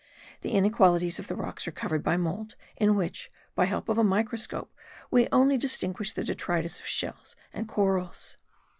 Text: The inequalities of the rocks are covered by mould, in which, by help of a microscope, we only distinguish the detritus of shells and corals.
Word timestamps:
The 0.41 0.49
inequalities 0.49 1.19
of 1.19 1.27
the 1.27 1.35
rocks 1.35 1.67
are 1.67 1.71
covered 1.71 2.01
by 2.01 2.17
mould, 2.17 2.55
in 2.75 2.95
which, 2.95 3.31
by 3.53 3.65
help 3.65 3.87
of 3.87 3.99
a 3.99 4.03
microscope, 4.03 4.73
we 5.11 5.27
only 5.31 5.59
distinguish 5.59 6.11
the 6.13 6.23
detritus 6.23 6.79
of 6.79 6.87
shells 6.87 7.35
and 7.53 7.67
corals. 7.67 8.35